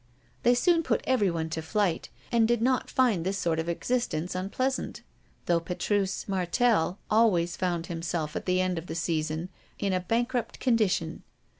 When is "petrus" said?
5.59-6.27